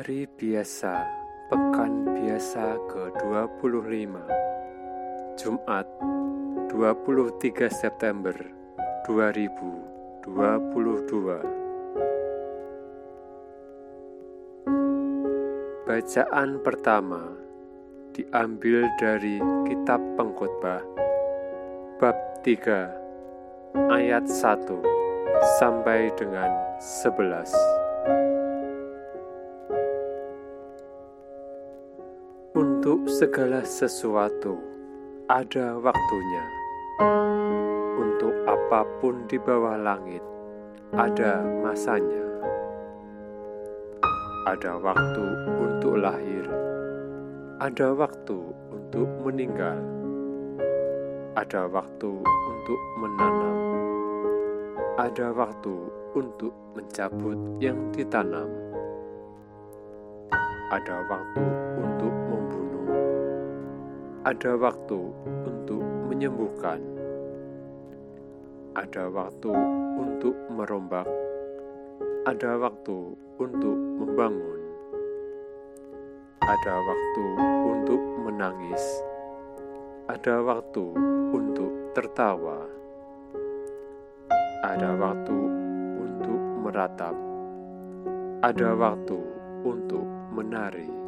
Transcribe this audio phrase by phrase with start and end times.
[0.00, 1.04] Hari biasa,
[1.52, 4.16] pekan biasa ke-25
[5.36, 5.84] Jumat
[6.72, 8.32] 23 September
[9.04, 10.24] 2022
[15.84, 17.36] Bacaan pertama
[18.16, 19.36] diambil dari
[19.68, 20.80] Kitab Pengkhotbah
[22.00, 24.64] bab 3 ayat 1
[25.60, 26.48] sampai dengan
[26.80, 27.89] 11
[32.80, 34.56] Untuk segala sesuatu.
[35.28, 36.44] Ada waktunya.
[38.00, 40.24] Untuk apa pun di bawah langit
[40.96, 42.24] ada masanya.
[44.48, 45.24] Ada waktu
[45.60, 46.48] untuk lahir,
[47.60, 49.76] ada waktu untuk meninggal,
[51.36, 53.58] ada waktu untuk menanam,
[54.96, 55.76] ada waktu
[56.16, 58.48] untuk mencabut yang ditanam,
[60.72, 61.44] ada waktu
[61.76, 62.19] untuk
[64.30, 65.10] ada waktu
[65.42, 66.78] untuk menyembuhkan,
[68.78, 69.50] ada waktu
[69.98, 71.10] untuk merombak,
[72.30, 74.60] ada waktu untuk membangun,
[76.46, 77.26] ada waktu
[77.74, 79.02] untuk menangis,
[80.06, 80.94] ada waktu
[81.34, 82.70] untuk tertawa,
[84.62, 85.38] ada waktu
[86.06, 87.18] untuk meratap,
[88.46, 89.18] ada waktu
[89.66, 90.99] untuk menari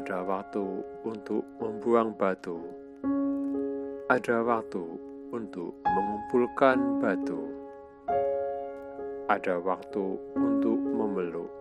[0.00, 0.64] ada waktu
[1.04, 2.56] untuk membuang batu,
[4.08, 4.80] ada waktu
[5.28, 7.36] untuk mengumpulkan batu,
[9.28, 11.52] ada waktu untuk memeluk,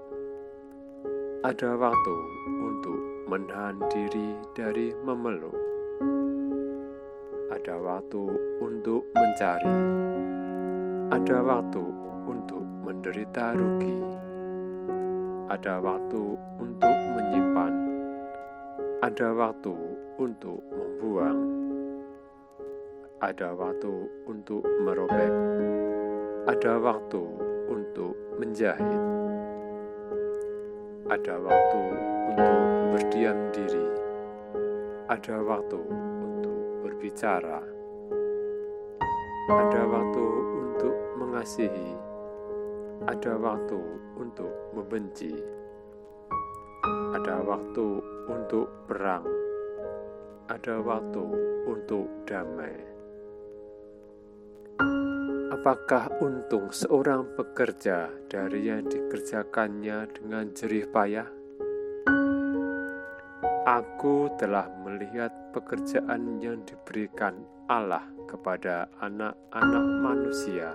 [1.43, 2.15] ada waktu
[2.63, 5.59] untuk menahan diri dari memeluk,
[7.51, 8.23] ada waktu
[8.63, 9.75] untuk mencari,
[11.11, 11.83] ada waktu
[12.23, 13.99] untuk menderita rugi,
[15.51, 17.28] ada waktu untuk menyimpan
[18.99, 19.71] ada waktu
[20.19, 21.39] untuk membuang,
[23.23, 25.31] ada waktu untuk merobek,
[26.51, 27.23] ada waktu
[27.71, 29.03] untuk menjahit,
[31.07, 31.81] ada waktu
[32.27, 32.59] untuk
[32.91, 33.87] berdiam diri,
[35.07, 35.79] ada waktu
[36.19, 37.63] untuk berbicara,
[39.47, 40.25] ada waktu
[40.59, 41.95] untuk mengasihi,
[43.07, 43.79] ada waktu
[44.19, 45.58] untuk membenci
[47.19, 47.99] ada waktu
[48.31, 49.27] untuk perang,
[50.47, 51.19] ada waktu
[51.67, 52.71] untuk damai.
[55.51, 61.27] Apakah untung seorang pekerja dari yang dikerjakannya dengan jerih payah?
[63.67, 67.35] Aku telah melihat pekerjaan yang diberikan
[67.67, 70.71] Allah kepada anak-anak manusia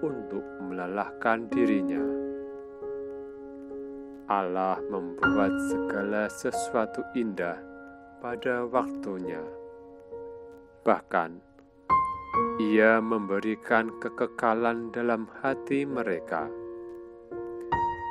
[0.00, 2.21] untuk melelahkan dirinya
[4.30, 7.58] Allah membuat segala sesuatu indah
[8.22, 9.42] pada waktunya.
[10.86, 11.30] Bahkan,
[12.62, 16.46] Ia memberikan kekekalan dalam hati mereka.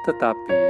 [0.07, 0.63] Tetapi,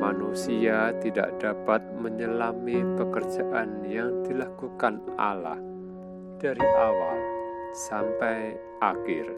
[0.00, 5.60] manusia tidak dapat menyelami pekerjaan yang dilakukan Allah
[6.40, 7.18] dari awal
[7.72, 9.28] sampai akhir.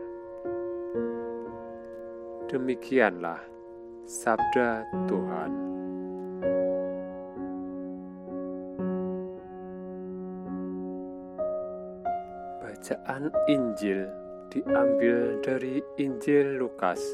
[2.48, 3.57] Demikianlah
[4.08, 5.52] Sabda Tuhan.
[12.64, 14.08] Bacaan Injil
[14.48, 17.04] diambil dari Injil Lukas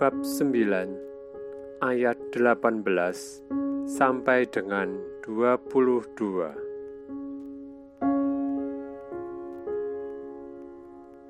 [0.00, 4.96] bab 9 ayat 18 sampai dengan
[5.28, 6.56] 22.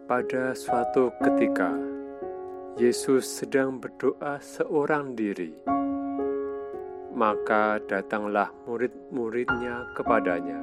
[0.06, 1.91] Pada suatu ketika,
[2.72, 5.52] Yesus sedang berdoa seorang diri.
[7.12, 10.56] Maka datanglah murid-muridnya kepadanya.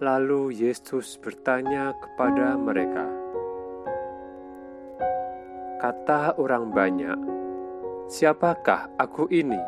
[0.00, 3.04] Lalu Yesus bertanya kepada mereka,
[5.84, 7.20] "Kata orang banyak,
[8.08, 9.60] siapakah aku ini?"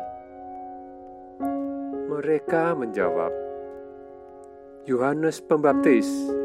[2.09, 3.29] Mereka menjawab,
[4.89, 6.36] "Yohanes Pembaptis."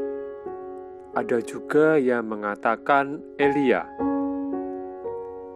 [1.12, 3.84] Ada juga yang mengatakan Elia.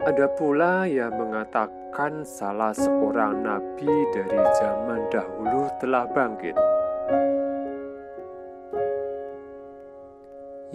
[0.05, 6.53] Ada pula yang mengatakan salah seorang nabi dari zaman dahulu telah bangkit.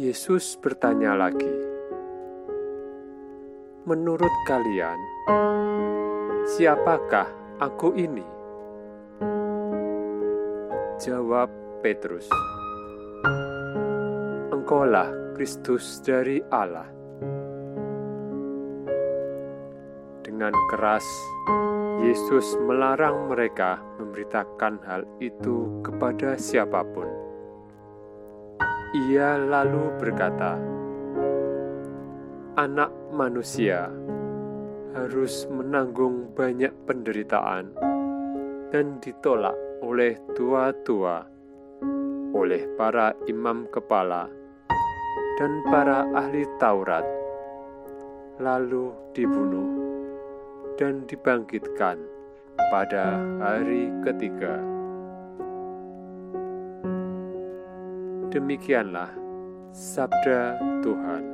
[0.02, 1.56] Yesus bertanya lagi,
[3.86, 4.98] "Menurut kalian,
[6.58, 7.30] siapakah
[7.62, 8.26] aku ini?"
[10.98, 11.54] Jawab
[11.86, 12.26] Petrus
[14.72, 16.88] engkaulah Kristus dari Allah.
[20.24, 21.04] Dengan keras,
[22.00, 27.04] Yesus melarang mereka memberitakan hal itu kepada siapa pun.
[29.12, 30.56] Ia lalu berkata,
[32.56, 33.92] "Anak manusia
[34.96, 37.76] harus menanggung banyak penderitaan
[38.72, 41.28] dan ditolak oleh tua-tua,
[42.32, 44.40] oleh para imam kepala,
[45.42, 47.02] dan para ahli Taurat,
[48.38, 49.74] lalu dibunuh
[50.78, 51.98] dan dibangkitkan
[52.70, 54.62] pada hari ketiga.
[58.30, 59.10] Demikianlah
[59.74, 61.31] sabda Tuhan.